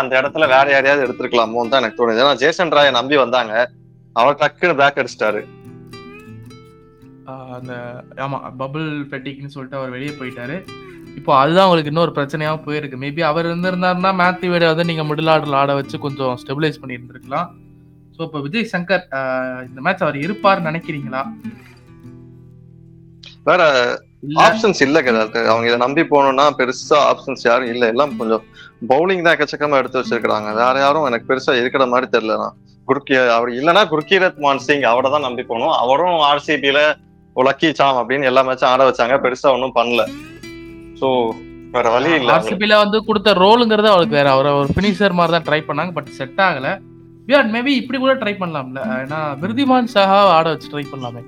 [0.01, 2.21] அந்த இடத்துல வேற யாரையாவது எடுத்திருக்கலாமோன்னு தான் எனக்கு தோணுது.
[2.23, 3.53] ஏன்னா ஜேசன் ராயை நம்பி வந்தாங்க.
[4.19, 5.41] அவர் டக்குன்னு பேக் அடிச்சிட்டாரு.
[7.57, 7.73] அந்த
[8.25, 10.57] ஆமா பபிள் பெட்டிக்னு சொல்லிட்டு அவர் வெளியே போயிட்டாரு.
[11.17, 12.97] இப்போ அதுதான் உங்களுக்கு இன்னொரு பிரச்சனையாவும் போயிருக்கு.
[13.03, 17.47] மேபி அவர் இருந்திருந்தாருன்னா மேத்யூ வேட வந்து நீங்க மிடில் ஆர்டர்ல ஆட வச்சு கொஞ்சம் ஸ்டெபிலைஸ் பண்ணி இருந்திருக்கலாம்
[18.15, 19.03] ஸோ இப்போ விஜய் சங்கர்
[19.67, 21.21] இந்த மேட்ச் அவர் இருப்பார்னு நினைக்கிறீங்களா?
[23.49, 23.63] வேற
[24.45, 27.83] ஆப்ஷன்ஸ் இல்ல கிடையாது அவங்க இதை நம்பி போகணும்னா பெருசா ஆப்ஷன்ஸ் யாரும் இல்ல.
[27.93, 28.43] எல்லாம் கொஞ்சம்
[28.91, 32.37] பவுலிங் தான் எக்கச்சக்கமா எடுத்து வச்சிருக்காங்க வேற யாரும் எனக்கு பெருசா இருக்கிற மாதிரி தெரியல
[32.87, 35.75] குர்கி அவர் இல்லைன்னா குர்கீரத் மான் சிங் அவரை தான் நம்பி போகணும்.
[35.83, 36.79] அவரும் ஆர்சிபில
[37.35, 39.15] லக்கி சாம் அப்படின்னு எல்லா மேட்சும் ஆட வச்சாங்க.
[39.25, 40.03] பெருசா ஒன்றும் பண்ணல.
[41.01, 41.07] சோ
[41.75, 42.29] வேற வழி இல்ல.
[42.35, 44.27] ஆர்சிபில வந்து கொடுத்த ரோலுங்கிறது அவருக்கு வேற.
[44.35, 46.69] அவர் ஒரு பினிஷர் மாதிரி தான் ட்ரை பண்ணாங்க பட் செட் ஆகல.
[47.53, 48.81] மேபி இப்படி கூட ட்ரை பண்ணலாம்ல.
[49.01, 51.23] ஏன்னா விருதிமான் சாஹா ஆட வச்சு ட்ரை பண்ணலாமே.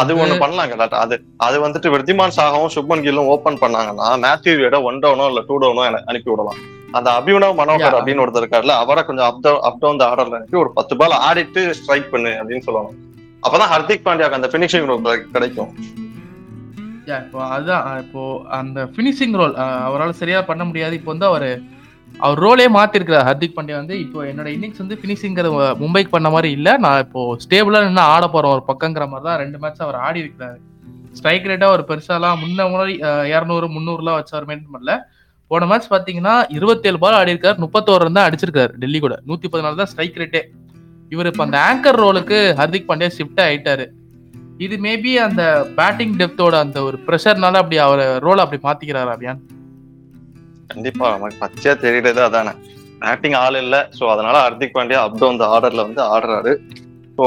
[0.00, 1.16] அது ஒண்ணு பண்ணலாம் கரெக்ட் அது
[1.46, 5.84] அது வந்துட்டு விருத்திமான் சாகவும் சுப்மன் கில்லும் ஓபன் பண்ணாங்கன்னா மேத்யூ விட ஒன் டவுனோ இல்ல டூ டவுனோ
[6.10, 6.60] அனுப்பி விடலாம்.
[6.98, 7.96] அந்த அபியுனவ் மனோகர்.
[7.98, 11.62] அப்படின்னு ஒருத்தர் இருக்காருல்ல அவரை கொஞ்சம் அப் டவுன் அப் டவுன் ஆர்டர்ல அனுப்பி ஒரு பத்து பால் ஆடிட்டு
[11.78, 12.96] ஸ்ட்ரைக் பண்ணு அப்படின்னு சொல்லணும்.
[13.46, 14.90] அப்பதான் ஹர்திக் பாண்டியாக்கு அந்த பினிஷிங்
[15.36, 15.70] கிடைக்கும்.
[17.08, 18.22] யா இப்போ அதுதான் இப்போ
[18.58, 19.54] அந்த ஃபினிஷிங் ரோல்
[19.88, 20.94] அவரால் சரியா பண்ண முடியாது.
[20.98, 21.48] இப்போ வந்து அவர்
[22.26, 23.26] அவர் ரோலே மாத்திருக்கிறார்.
[23.28, 25.48] ஹர்திக் பாண்டியா வந்து இப்போ என்னோட இன்னிங்ஸ் வந்து ஃபினிஷிங்கிற
[25.82, 26.72] மும்பைக்கு பண்ண மாதிரி இல்லை.
[26.84, 30.58] நான் இப்போ ஸ்டேபிளா நின்று ஆட போறோம் ஒரு பக்கங்கிற மாதிரி தான் ரெண்டு மேட்ச் அவர் ஆடி இருக்கிறாரு.
[31.18, 32.94] ஸ்ட்ரைக் ரேட்டா ஒரு பெருசாலாம் முன்ன முன்னாடி
[33.34, 34.94] இரநூறு முந்நூறுலாம் வச்சு அவர் மெயின்டைன் பண்ணல
[35.50, 39.14] போன மேட்ச் பாத்தீங்கன்னா இருபத்தேழு பால் ஆடி இருக்காரு முப்பத்தோரு தான் அடிச்சிருக்காரு டெல்லி கூட.
[39.28, 40.42] நூத்தி பதினாலு தான் ஸ்ட்ரைக் ரேட்டே
[41.14, 43.86] இவர் இப்போ அந்த ஆங்கர் ரோலுக்கு ஹர்திக் பாண்டியா ஷிஃப்ட் ஆயிட்டாரு.
[44.64, 45.42] இது மேபி அந்த
[45.78, 49.40] பேட்டிங் டெப்த்தோட அந்த ஒரு ப்ரெஷர்னால அப்படி அவர் ரோல் அப்படி மாத்திக்கிறாரு அபியான்?
[50.72, 52.52] கண்டிப்பா நமக்கு பச்சையா தெரியறது அதானே.
[53.02, 56.52] பேட்டிங் ஆள் இல்ல சோ அதனால ஹர்திக் பாண்டியா அப் டவுன் ஆர்டர்ல வந்து ஆடுறாரு.
[57.18, 57.24] ஸோ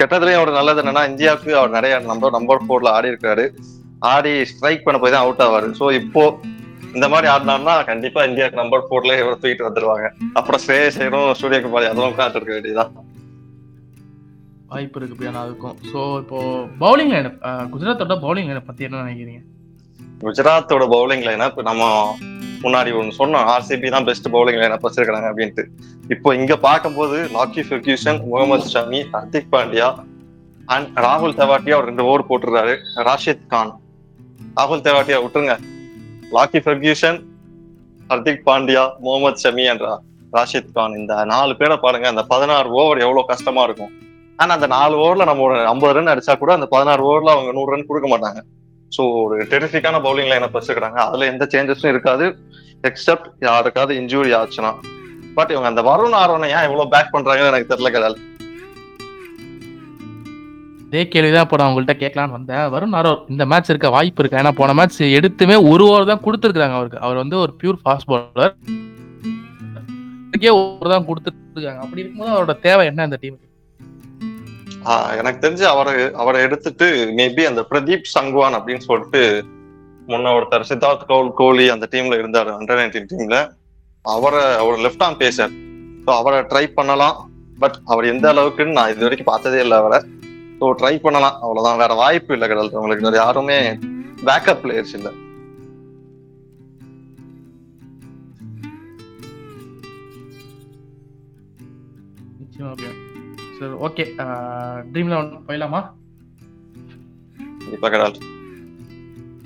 [0.00, 3.44] கெட்டதுலயும் அவர் நல்லது என்னன்னா இந்தியாவுக்கு அவர் நிறைய நம்பர் நம்பர் போர்ல ஆடி இருக்காரு.
[4.12, 5.68] ஆடி ஸ்ட்ரைக் பண்ண போய் தான் அவுட் ஆவாரு.
[5.80, 6.24] ஸோ இப்போ
[6.96, 10.06] இந்த மாதிரி ஆடினார்னா கண்டிப்பா இந்தியாவுக்கு நம்பர் போர்ல இவர் தூக்கிட்டு வந்துருவாங்க.
[10.40, 12.92] அப்புறம் ஸ்ரேயஸ் ஐயரும் சூரியகுமார் அதுவும் காத்திருக்க வேண்டியதான்
[14.74, 16.38] வாய்ப்பு இருக்கு பியான் அதுக்கும் ஸோ இப்போ
[16.84, 17.36] பவுலிங் லைனப்
[17.72, 19.40] குஜராத்தோட பவுலிங் லைனப் பத்தி என்ன நினைக்கிறீங்க?
[20.22, 21.82] குஜராத்தோட பவுலிங் லைனப் நம்ம
[22.64, 23.46] முன்னாடி ஒன்று சொன்னோம்.
[23.54, 25.64] ஆர்சிபி தான் பெஸ்ட் பவுலிங் லைனப் வச்சிருக்காங்க அப்படின்ட்டு.
[26.14, 29.88] இப்போ இங்க பார்க்கும்போது Lockie Ferguson Mohammed Shami Hardik Pandya
[30.74, 32.74] and ராகுல் தெவாட்டியா ஒரு ரெண்டு ஓவர் போட்டுருக்காரு.
[33.08, 33.72] ராஷித் கான்
[34.58, 35.56] ராகுல் தெவாட்டியா விட்டுருங்க.
[36.36, 37.20] லாக்கி ஃபெர்கியூசன்
[38.12, 39.86] ஹர்திக் பாண்டியா முகமது ஷமி என்ற
[40.36, 42.08] ராஷித் கான் இந்த நாலு பேரை பாருங்க.
[42.14, 43.92] அந்த பதினாறு ஓவர் எவ்வளவு கஷ்டமா இருக்கும்.
[44.38, 47.72] ஆனா அந்த நாலு ஓவர்ல நம்ம ஒரு ஐம்பது ரன் அடிச்சா கூட அந்த பதினாறு ஓவர்ல அவங்க நூறு
[47.72, 48.40] ரன் கொடுக்க மாட்டாங்க.
[48.92, 52.26] ஸோ ஒரு டெரிஃபிக்கான பவுலிங் லைனை வச்சிருக்காங்க அதுல எந்த சேஞ்சஸும் இருக்காது
[52.90, 54.72] எக்ஸப்ட் யாருக்காவது இன்ஜூரி ஆச்சுன்னா.
[55.36, 58.18] பட் இவங்க அந்த வருண் ஆர்வனை ஏன் இவ்வளவு பேக் பண்றாங்கன்னு எனக்கு தெரியல கதால்.
[60.86, 62.66] இதே கேள்விதான் இப்போ நான் உங்கள்கிட்ட கேட்கலான்னு வந்தேன்.
[62.74, 64.40] வரும் ஆரோ இந்த மேட்ச் இருக்க வாய்ப்பு இருக்கு?
[64.42, 67.00] ஏன்னா போன மேட்ச் எடுத்துமே ஒரு ஓவர் தான் கொடுத்துருக்காங்க அவருக்கு.
[67.06, 68.54] அவர் வந்து ஒரு பியூர் ஃபாஸ்ட் பாலர்
[70.60, 71.80] ஓவர் தான் கொடுத்துருக்காங்க.
[71.86, 73.52] அப்படி இருக்கும்போது அவரோட தேவை என்ன இந்த டீமுக்கு
[75.16, 76.86] எனக்கு தெரிஞ்சு அவரை அவரை எடுத்துட்டு
[77.18, 79.42] மேபி அந்த பிரதீப் சங்வான் அப்படின்னு சொல்லிட்டு
[80.08, 83.52] முன்ன ஒருத்தர் சித்தார்த் கவுல் கோலி அந்த டீம்ல இருந்தாரு அண்டர் நைன்டீன் டீம்ல
[84.02, 85.50] அவரை அவர் லெஃப்ட் ஆன் பேசர்
[86.06, 87.30] ஸோ அவரை ட்ரை பண்ணலாம்.
[87.58, 89.98] பட் அவர் எந்த அளவுக்குன்னு நான் இது வரைக்கும் பார்த்ததே இல்லை அவரை.
[90.60, 91.36] ஸோ ட்ரை பண்ணலாம்.
[91.42, 93.78] அவ்வளோதான் வேற வாய்ப்பு இல்லை கடல் உங்களுக்கு யாருமே
[94.24, 95.12] பேக்கப் பிளேயர்ஸ் இல்லை.
[103.56, 104.04] சரி ஓகே
[104.92, 105.80] ட்ரீம் லெவன் போயிடலாமா?
[107.64, 108.16] கண்டிப்பா கடல்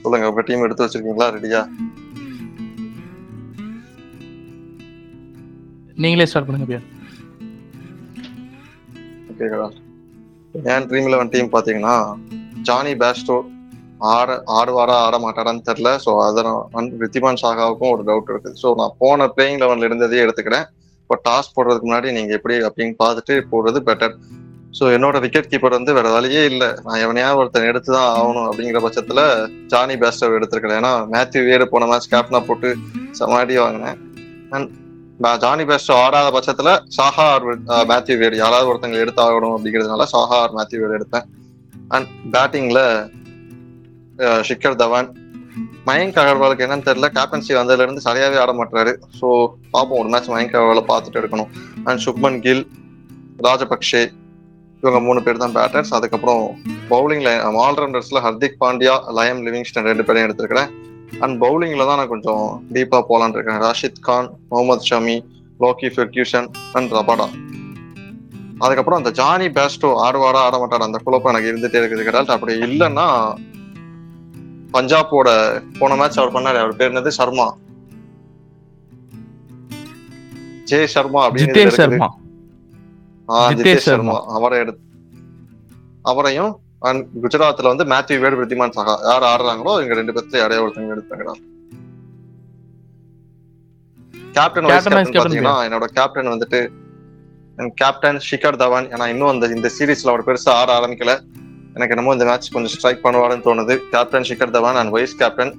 [0.02, 1.28] சொல்லுங்க உங்க டீம் எடுத்து வச்சிருக்கீங்களா?
[1.36, 1.60] ரெடியா
[6.04, 6.80] நீங்களே ஸ்டார்ட் பண்ணுங்க
[9.32, 9.76] ஓகே கடல்
[10.72, 11.94] என் ட்ரீம் லெவன் டீம் பாத்தீங்கன்னா
[12.68, 13.38] ஜானி பேஸ்டோ
[14.14, 15.90] ஆட ஆடுவாரா ஆட மாட்டாரான்னு தெரியல.
[16.04, 18.58] ஸோ அதனால் ரித்திமான் சாகாவுக்கும் ஒரு டவுட் இருக்குது.
[18.62, 20.66] ஸோ நான் போன பிளேயிங் லெவன்ல இருந்ததே எடுத்துக்கிறேன்.
[21.08, 24.14] இப்போ டாஸ் போடுறதுக்கு முன்னாடி நீங்க எப்படி அப்படின்னு பார்த்துட்டு போடுறது பெட்டர்
[24.78, 26.68] ஸோ என்னோட விக்கெட் கீப்பர் வந்து வேற வழியே இல்லை.
[26.86, 29.22] நான் எவனையாவது ஒருத்தன் எடுத்து தான் ஆகணும் அப்படிங்கிற பட்சத்துல
[29.72, 30.80] ஜானி பேஸ்டோ எடுத்திருக்கிறேன்.
[30.80, 32.70] ஏன்னா மேத்யூ வேடு போன மேட்ச் கேப்டனா போட்டு
[33.20, 33.98] சமாடி வாங்கினேன்.
[34.56, 34.68] அண்ட்
[35.44, 37.46] ஜானி பெஸ்ட் ஆடாத பட்சத்துல சாஹா ஆர்
[37.92, 41.26] மேத்யூ வேடு யாராவது ஒருத்தங்க எடுத்து ஆகணும் அப்படிங்கிறதுனால சாஹா ஆர் மேத்யூ வேடு எடுத்தேன்.
[41.94, 42.82] அண்ட் பேட்டிங்ல
[44.50, 45.10] ஷிக்கர் தவான்
[45.88, 47.08] மயங்க் அகர்வாலுக்கு என்னன்னு தெரியல.
[47.16, 49.28] கேப்டன்சி வந்ததுல இருந்து சரியாவே ஆட மாட்டாரு ஸோ
[49.74, 51.50] பார்ப்போம் ஒரு மேட்ச் மயங்க் அகர்வாலை பார்த்துட்டு எடுக்கணும்.
[51.88, 52.64] அண்ட் சுப்மன் கில்
[53.46, 54.02] ராஜபக்ஷே
[54.82, 56.42] இவங்க மூணு பேர் தான் பேட்டர்ஸ் அதுக்கப்புறம்
[56.90, 57.30] பவுலிங்ல
[57.66, 60.70] ஆல்ரவுண்டர்ஸ்ல ஹர்திக் பாண்டியா லயம் லிவிங்ஸ்டன் ரெண்டு பேரையும் எடுத்திருக்கிறேன்.
[61.24, 63.60] அண்ட் பவுலிங்ல தான் நான் கொஞ்சம் டீப்பா போலான் இருக்கேன்.
[63.66, 65.16] Rashid Khan Mohammed Shami
[65.64, 67.26] Lockie Ferguson and Rabada
[68.64, 72.06] அதுக்கப்புறம் அந்த ஜானி பேஸ்டோ ஆடுவாரா ஆட மாட்டார் அந்த குழப்பம் எனக்கு இருந்துட்டே இருக்குது.
[72.08, 73.06] கடால்ட் அப்படி இல்லைன்னா
[74.72, 75.28] பஞ்சாபோட
[75.78, 76.58] போன மேட்ச் அவர் பண்ணாரு.
[76.64, 77.12] அவர் பேர் என்னது?
[77.20, 77.46] சர்மா.
[80.70, 81.68] ஜே சர்மா அப்படின்னு.
[81.80, 82.08] சர்மா.
[83.28, 84.16] ஜிதேஷ் சர்மா.
[84.36, 84.84] அவரை எடுத்து
[86.10, 86.52] அவரையும்
[86.88, 91.34] and குஜராத்ல வந்து மேத்யூ வேடு பிரித்திமான் சகா யார் ஆடுறாங்களோ இவங்க ரெண்டு பேர்த்துல யாரையா ஒருத்தங்க எடுத்தாங்கடா.
[94.36, 96.60] கேப்டன் வைஸ் கேப்டன் பாத்தீங்கன்னா என்னோட கேப்டன் வந்துட்டு
[97.80, 98.88] கேப்டன் ஷிகர் தவான்.
[98.94, 101.14] ஏன்னா இன்னும் அந்த இந்த சீரீஸ்ல அவர் பெருசா ஆட ஆரம்பிக்கல.
[101.78, 103.74] எனக்கு என்னமோ இந்த மேட்ச் கொஞ்சம் ஸ்ட்ரைக் பண்ணுவாருன்னு தோணுது.
[103.94, 105.52] Captain Shikhar Dhawan and vice captain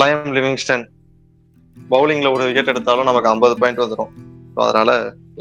[0.00, 0.84] Liam Livingstone
[1.76, 4.12] பவுலிங்ல ஒரு விக்கெட் எடுத்தாலும் நமக்கு ஐம்பது பாயிண்ட் வந்துடும்
[4.62, 4.90] அதனால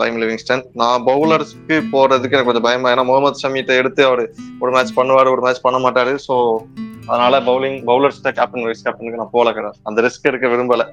[0.02, 4.24] லைம் லிவிங்ஸ்டன் நான் பவுலர்ஸ்க்கு போறதுக்கு எனக்கு கொஞ்சம் பயமா ஏன்னா முகமது ஷமிட்ட எடுத்து அவர்
[4.64, 6.14] ஒரு மேட்ச் பண்ணுவாரு ஒரு மேட்ச் பண்ண மாட்டாரு.
[6.28, 6.36] ஸோ
[7.12, 10.86] அதனால பவுலிங் பவுலர்ஸ் தான் கேப்டன் வைஸ் கேப்டனுக்கு நான் போல கிடையாது அந்த ரிஸ்க் எடுக்க விரும்பல.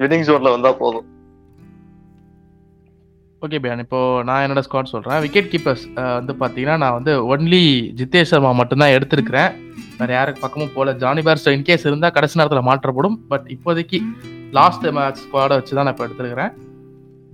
[0.00, 1.06] வின்னிங் ஜோன்ல வந்தா போதும்.
[3.44, 5.82] ஓகே பியான் இப்போ நான் என்னோட ஸ்குவாட் சொல்கிறேன் விக்கெட் கீப்பர்ஸ்
[6.18, 7.60] வந்து பார்த்தீங்கன்னா நான் வந்து ஒன்லி
[7.98, 9.50] ஜித்தேஷ் சர்மா மட்டும்தான் எடுத்திருக்கிறேன்.
[9.98, 10.92] வேறு யாருக்கு பக்கமும் போல.
[11.02, 13.16] ஜானி பேர்ஸ்டோ இன்கேஸ் இருந்தால் கடைசி நேரத்தில் மாற்றப்படும்.
[13.32, 13.98] பட் இப்போதைக்கு
[14.58, 16.52] லாஸ்ட் மேட்ச் ஸ்குவாடை வச்சு தான் நான் இப்போ எடுத்துருக்கிறேன்.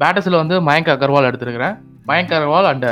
[0.01, 1.77] பேட்டர்ஸில் வந்து மயங்க் அகர்வால் எடுத்திருக்கிறேன்.
[2.11, 2.89] மயங்க் அகர்வால் அண்ட்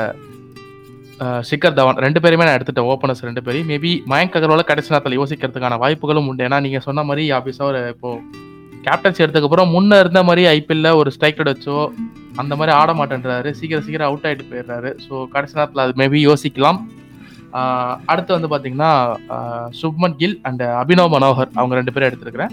[1.50, 2.00] ஷிக்கர் தவான்.
[2.07, 2.90] ரெண்டு பேருமே நான் எடுத்துட்டேன்.
[2.92, 6.46] ஓப்பனர்ஸ் ரெண்டு பேரும் மேபி மயங்க் அகர்வால் கடைசி நேரத்தில் யோசிக்கிறதுக்கான வாய்ப்புகளும் உண்டு.
[6.48, 8.22] ஏன்னா நீங்கள் சொன்ன மாதிரி ஆஃபீஸாக ஒரு இப்போது
[8.87, 11.78] கேப்டன்சி எடுத்ததுக்கப்புறம் முன்னே இருந்த மாதிரி ஐபிஎல்ல ஒரு ஸ்ட்ரைக் வச்சோ
[12.42, 13.51] அந்த மாதிரி ஆட மாட்டேன்றாரு.
[13.59, 14.90] சீக்கிரம் சீக்கிரம் அவுட் ஆகிட்டு போயிடுறாரு.
[15.07, 16.81] ஸோ கடைசி நேரத்தில் அது மேபி யோசிக்கலாம்.
[18.12, 18.92] அடுத்து வந்து பார்த்தீங்கன்னா
[19.81, 22.53] சுப்மன் கில் அண்ட் அபினவ் மனோகர் அவங்க ரெண்டு பேரும் எடுத்திருக்கிறேன்.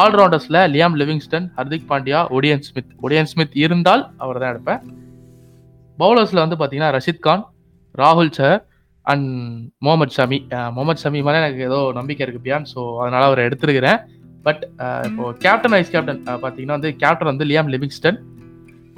[0.00, 2.90] ஆல்ரவுண்டர்ஸில் Liam Livingstone Hardik Pandya Odean Smith.
[3.04, 4.80] Odean Smith இருந்தால் அவர் தான் எடுப்பேன்.
[6.02, 7.44] பவுலர்ஸில் வந்து பார்த்தீங்கன்னா ரஷித் கான்
[8.00, 8.58] ராகுல் சர்
[9.06, 9.28] அண்ட்
[9.84, 10.38] முகமது ஷமி.
[10.76, 12.66] முகமது ஷமி மேலே எனக்கு ஏதோ நம்பிக்கை இருக்கு பியான்.
[12.72, 14.00] ஸோ அதனால் அவரை எடுத்திருக்கிறேன்.
[14.46, 14.62] பட்
[15.08, 18.18] இப்போ கேப்டன் வைஸ் கேப்டன் பார்த்தீங்கன்னா வந்து கேப்டன் வந்து லியாம் லிவிங்ஸ்டன்.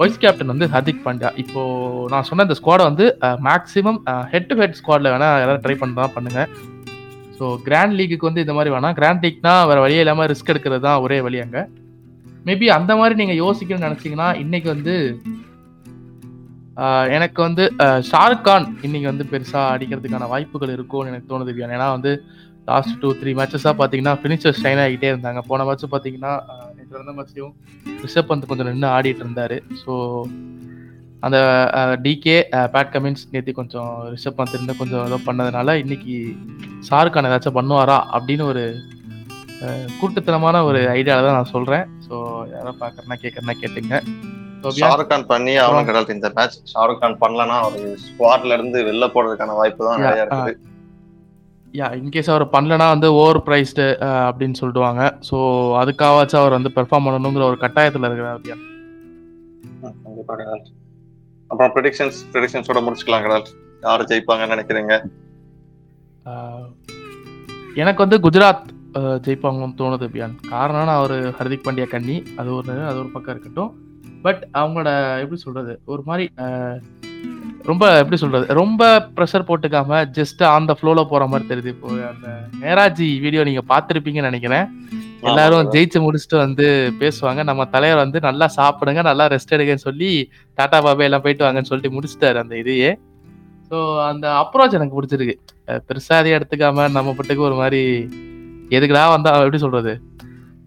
[0.01, 1.61] வைஸ் கேப்டன் வந்து ஹர்திக் பாண்டியா இப்போ
[2.13, 3.05] நான் சொன்ன இந்த ஸ்குவாடை வந்து
[3.47, 3.99] மேக்ஸிமம்
[4.33, 6.41] ஹெட் டு ஹெட் ஸ்குவாடில் வேணா யாராவது ட்ரை பண்ணுறதா பண்ணுங்க.
[7.37, 11.01] ஸோ கிராண்ட் லீக்குக்கு வந்து இந்த மாதிரி வேணாம் கிராண்ட் லீக்னா வேற வழியே இல்லாமல் ரிஸ்க் எடுக்கிறது தான்
[11.05, 11.63] ஒரே வழி அங்கே.
[12.47, 14.95] மேபி அந்த மாதிரி நீங்கள் யோசிக்கணும்னு நினச்சிங்கன்னா இன்னைக்கு வந்து
[17.15, 17.63] எனக்கு வந்து
[18.09, 22.11] ஷாருக் கான் இன்னைக்கு வந்து பெருசாக அடிக்கிறதுக்கான வாய்ப்புகள் இருக்கும்னு எனக்கு தோணுது ஏன்னா வந்து
[22.69, 25.41] லாஸ்ட் டூ த்ரீ மேட்சஸாக பார்த்தீங்கன்னா ஃபினிஷர் ஷைன் ஆகிட்டே இருந்தாங்க.
[25.49, 26.33] போன மேட்ச் பார்த்தீங்கன்னா
[26.93, 27.53] நடந்த மேட்ச்லையும்
[28.05, 29.57] ரிஷப் பந்த் கொஞ்சம் நின்று ஆடிட்டு இருந்தாரு.
[29.81, 29.91] ஸோ
[31.25, 31.37] அந்த
[32.03, 32.35] டிகே
[32.73, 36.15] பேட் கமின்ஸ் நேற்று கொஞ்சம் ரிஷப் பந்த் இருந்து கொஞ்சம் ஏதோ பண்ணதுனால இன்னைக்கு
[36.87, 38.63] ஷாருக் கான் ஏதாச்சும் பண்ணுவாரா அப்படின்னு ஒரு
[39.99, 42.15] கூட்டுத்தனமான ஒரு ஐடியாவில் தான் நான் சொல்கிறேன் ஸோ
[42.53, 43.95] யாரோ பார்க்குறேன்னா கேட்குறேன்னா கேட்டுங்க.
[44.79, 49.55] ஷாருக் கான் பண்ணி அவனும் கிடையாது இந்த மேட்ச் ஷாருக் கான் பண்ணலன்னா அவர் ஸ்குவாட்ல இருந்து வெளில போறதுக்கான
[49.59, 50.53] வாய்ப்பு தான் நிறைய இருக்குது.
[51.79, 53.85] யா இன்கேஸ் அவர் பண்ணலனா வந்து ஓவர் ப்ரைஸ்டு
[54.27, 55.01] அப்படின்னு சொல்லிடுவாங்க.
[55.27, 55.37] ஸோ
[55.81, 58.63] அதுக்காகவாச்சும் அவர் வந்து பெர்ஃபார்ம் பண்ணணுங்கிற ஒரு கட்டாயத்தில் இருக்கிறார் பியான்
[61.51, 63.49] அப்புறம் ப்ரெடிக்ஷன்ஸ் ப்ரெடிக்ஷன்ஸோட முடிச்சுக்கலாம் கிடையாது
[63.87, 64.93] யாரு ஜெயிப்பாங்கன்னு நினைக்கிறீங்க?
[67.81, 68.67] எனக்கு வந்து குஜராத்
[69.25, 72.17] ஜெயிப்பாங்கன்னு தோணுது பியான் காரணம் நான் ஒரு ஹர்திக் பாண்டியா கண்ணி.
[72.39, 73.71] அது ஒரு அது ஒரு பக்கம் இருக்கட்டும்.
[74.25, 74.89] பட் அவங்களோட
[75.23, 75.73] எப்படி சொல்றது?
[75.93, 76.25] ஒரு மாதிரி
[77.69, 78.83] ரொம்ப எப்படி சொல்றது ரொம்ப
[79.15, 81.71] ப்ரெஷர் போட்டுக்காம ஜஸ்ட் ஆன் த ஃப்ளோல போற மாதிரி தெரியுது.
[81.75, 82.27] இப்போ அந்த
[82.63, 84.65] மேராஜி வீடியோ நீங்க பார்த்திருப்பீங்கன்னு நினைக்கிறேன்.
[85.29, 86.67] எல்லாரும் ஜெயிச்சு முடிச்சுட்டு வந்து
[87.01, 87.41] பேசுவாங்க.
[87.49, 90.11] நம்ம தலைவர் வந்து நல்லா சாப்பிடுங்க நல்லா ரெஸ்ட் எடுங்கன்னு சொல்லி
[90.57, 92.91] டாடா பாபா எல்லாம் போயிட்டு வாங்கன்னு சொல்லிட்டு முடிச்சிட்டாரு அந்த இதையே.
[93.69, 93.77] ஸோ
[94.11, 95.35] அந்த அப்ரோச் எனக்கு பிடிச்சிருக்கு.
[95.89, 97.81] பெருசா அதையும் எடுத்துக்காம நம்ம பட்டுக்கு ஒரு மாதிரி
[98.77, 99.93] எதுக்குடா வந்தா எப்படி சொல்றது?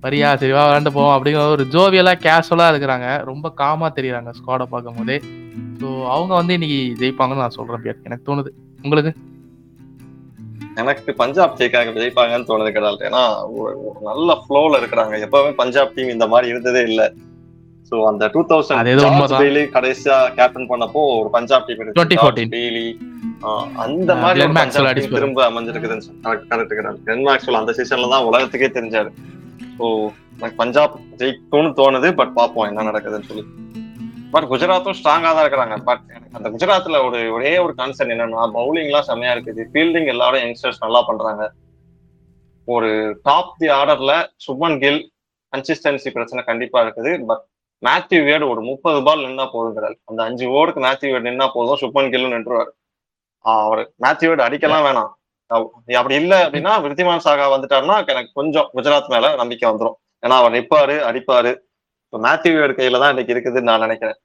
[0.04, 3.08] வரியா சரிவா விளாண்டு போவோம் அப்படிங்கிற ஒரு ஜோவியலா கேஷுவலா இருக்கிறாங்க.
[3.30, 5.16] ரொம்ப காமா தெரியுறாங்க ஸ்குவாடை பார்க்கும் போதே
[5.80, 8.02] ஸோ அவங்க வந்து இன்னைக்கு ஜெயிப்பாங்கன்னு நான் சொல்றேன் பியர்.
[8.08, 8.50] எனக்கு தோணுது.
[8.84, 9.12] உங்களுக்கு
[10.82, 13.22] எனக்கு பஞ்சாப் ஜெயிக்காங்க ஜெயிப்பாங்கன்னு தோணுது கிடையாது ஏன்னா
[14.08, 15.20] நல்ல ஃப்ளோல இருக்கிறாங்க.
[15.26, 17.02] எப்பவுமே பஞ்சாப் டீம் இந்த மாதிரி இருந்ததே இல்ல.
[17.90, 18.78] சோ அந்த டூ தௌசண்ட்.
[19.42, 22.46] பெய்லி கடைசியா கேப்டன் பண்ணப்போ ஒரு பஞ்சாப் டீம் 2014.
[22.54, 22.86] பெய்லி
[23.84, 26.14] அந்த மாதிரி பஞ்சாப் திரும்ப அமைஞ்சிருக்குதுன்னு
[26.52, 29.12] கரெக்ட் கரெக்ட் மேக்ஸ்வெல் அந்த சீசன்ல தான் உலகத்துக்கே தெரிஞ்சாரு.
[29.78, 29.84] ஸோ
[30.38, 33.44] எனக்கு பஞ்சாப் ஜெயிக்கும்னு தோணுது பட் பார்ப்போம் என்ன நடக்குதுன்னு சொல்லி.
[34.34, 35.76] பட் குஜராத்தும் ஸ்ட்ராங்கா தான் இருக்கிறாங்க.
[35.88, 39.64] பட் எனக்கு அந்த குஜராத்ல ஒரு ஒரே ஒரு கன்சர்ன் என்னன்னா பவுலிங் எல்லாம் செம்மையா இருக்குது.
[39.72, 41.44] ஃபீல்டிங் எல்லாரும் யங்ஸ்டர்ஸ் நல்லா பண்றாங்க.
[42.74, 42.90] ஒரு
[43.28, 44.12] டாப் தி ஆர்டர்ல
[44.44, 45.02] சுப்மன் கில்
[45.52, 47.10] கன்சிஸ்டன்சி பிரச்சனை கண்டிப்பா இருக்குது.
[47.30, 47.44] பட்
[47.86, 49.96] மேத்யூ வேர்டு ஒரு முப்பது பால் நின்னா போதுங்கிறார்.
[50.10, 52.70] அந்த அஞ்சு ஓவருக்கு மேத்யூ வேர்டு நின்னா போதும் சுப்மன் கில்லும் நின்றுவார்.
[53.44, 55.10] அவர் மேத்யூ வேர்டு அடிக்கலாம் வேணாம்.
[56.00, 60.96] அப்படி இல்லை அப்படின்னா விருத்திமான் சாகா வந்துட்டாருன்னா எனக்கு கொஞ்சம் குஜராத் மேல நம்பிக்கை வந்துடும் ஏன்னா அவர் நிற்பாரு
[61.08, 61.52] அடிப்பாரு.
[62.06, 64.18] இப்போ மேத்யூ வேர்டு கையில தான் இன்னைக்கு இருக்குதுன்னு நான் நினைக்கிறேன்.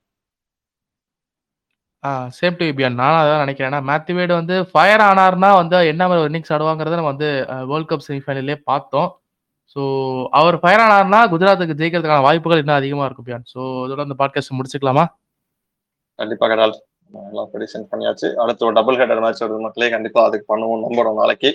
[2.37, 3.69] சேம் டு பியான் நானும் அதான் நினைக்கிறேன்.
[3.71, 7.29] ஏன்னா மேத்யூ வேடு வந்து ஃபயர் ஆனார்னா வந்து என்ன மாதிரி இன்னிங்ஸ் ஆடுவாங்கிறத நம்ம வந்து
[7.71, 9.09] வேர்ல்ட் கப் செமிஃபைனல்லே பார்த்தோம்.
[9.73, 9.81] ஸோ
[10.39, 13.45] அவர் ஃபயர் ஆனார்னா குஜராத்துக்கு ஜெயிக்கிறதுக்கான வாய்ப்புகள் இன்னும் அதிகமா இருக்கும் பியான்.
[13.53, 15.05] ஸோ இதோட அந்த பாட்காஸ்ட் முடிச்சுக்கலாமா?
[16.19, 16.75] கண்டிப்பா கடல்
[17.29, 18.27] எல்லாம் ப்ரெடிஷன் பண்ணியாச்சு.
[18.41, 19.89] அடுத்து ஒரு டபுள் ஹெடர் மேட்ச் வருது மக்களே.
[19.95, 21.51] கண்டிப்பா அதுக்கு பண்ணுவோம் நம்புறோம் நாளைக்கு.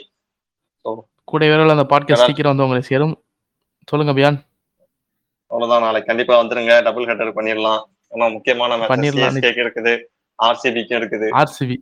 [1.33, 2.29] கூட விரைவில் அந்த பாட்காஸ்ட்.
[2.31, 3.15] சீக்கிரம் வந்து உங்களுக்கு சேரும்.
[3.91, 4.39] சொல்லுங்க பியான்.
[5.51, 6.11] அவ்வளவுதான் நாளைக்கு.
[6.11, 6.75] கண்டிப்பா வந்துருங்க.
[6.89, 7.83] டபுள் ஹெடர் பண்ணிடலாம்.
[8.13, 9.95] ஏன்னா முக்கியமான மேட்ச் இருக்குது.
[10.43, 11.27] ஆர்சிபிக்கும் இருக்குது.
[11.33, 11.77] ஆர்சிபி.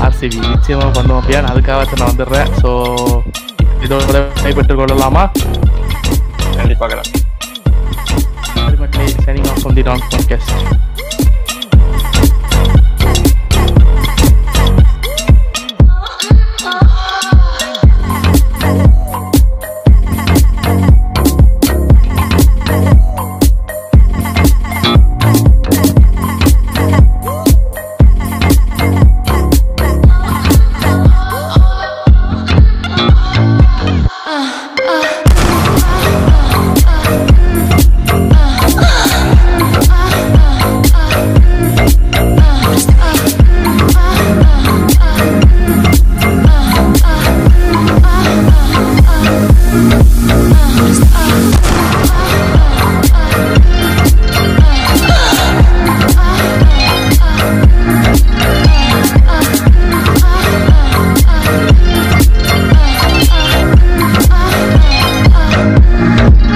[0.00, 1.24] ஆர்சிபி நிச்சயமா பண்ணுவோம்.
[1.28, 2.50] பியான் அதுக்காக நான் வந்துடுறேன்.
[2.62, 2.70] ஸோ
[3.84, 5.30] இதோட விடைபெற்றுக் கொள்ளலாமா?
[6.56, 7.10] கண்டிப்பா Kadal
[9.24, 10.52] signing off the don podcast